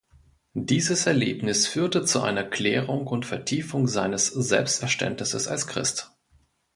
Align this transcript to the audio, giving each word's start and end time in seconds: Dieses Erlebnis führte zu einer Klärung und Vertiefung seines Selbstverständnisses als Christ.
Dieses 0.55 1.05
Erlebnis 1.05 1.67
führte 1.67 2.03
zu 2.03 2.23
einer 2.23 2.43
Klärung 2.43 3.05
und 3.05 3.23
Vertiefung 3.27 3.85
seines 3.87 4.25
Selbstverständnisses 4.29 5.47
als 5.47 5.67
Christ. 5.67 6.09